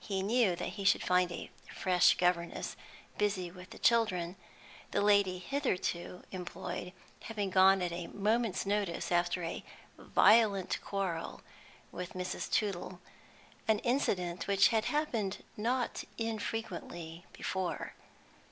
[0.00, 2.74] He knew that he should find a fresh governess
[3.18, 4.34] busy with the children,
[4.90, 9.62] the lady hitherto employed having gone at a moment's notice after a
[9.96, 11.42] violent quarrel
[11.92, 12.50] with Mrs.
[12.50, 13.00] Tootle,
[13.68, 17.94] an incident which had happened not infrequently before.